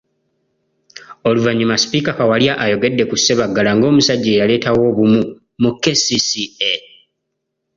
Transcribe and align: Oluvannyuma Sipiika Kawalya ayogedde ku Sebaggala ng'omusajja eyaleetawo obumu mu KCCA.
Oluvannyuma 1.27 1.75
Sipiika 1.81 2.11
Kawalya 2.17 2.53
ayogedde 2.63 3.03
ku 3.09 3.15
Sebaggala 3.17 3.71
ng'omusajja 3.75 4.29
eyaleetawo 4.33 4.79
obumu 4.89 5.19
mu 5.61 5.69
KCCA. 5.83 6.73